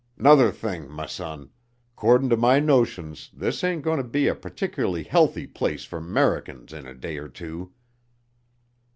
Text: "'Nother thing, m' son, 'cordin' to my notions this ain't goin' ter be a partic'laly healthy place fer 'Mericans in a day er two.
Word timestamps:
"'Nother 0.17 0.49
thing, 0.51 0.85
m' 0.99 1.07
son, 1.07 1.51
'cordin' 1.95 2.27
to 2.31 2.35
my 2.35 2.59
notions 2.59 3.29
this 3.35 3.63
ain't 3.63 3.83
goin' 3.83 3.97
ter 3.97 4.03
be 4.07 4.27
a 4.27 4.33
partic'laly 4.33 5.03
healthy 5.03 5.45
place 5.45 5.85
fer 5.85 6.01
'Mericans 6.01 6.73
in 6.73 6.87
a 6.87 6.95
day 6.95 7.19
er 7.19 7.29
two. 7.29 7.71